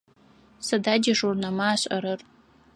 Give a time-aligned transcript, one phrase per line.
[0.65, 2.19] Сыда дежурнэмэ ашӏэрэр?